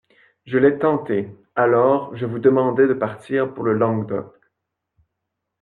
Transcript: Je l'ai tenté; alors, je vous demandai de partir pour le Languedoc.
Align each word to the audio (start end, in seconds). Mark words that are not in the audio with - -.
Je 0.47 0.57
l'ai 0.57 0.79
tenté; 0.79 1.29
alors, 1.53 2.15
je 2.15 2.25
vous 2.25 2.39
demandai 2.39 2.87
de 2.87 2.95
partir 2.95 3.53
pour 3.53 3.63
le 3.65 3.73
Languedoc. 3.73 4.33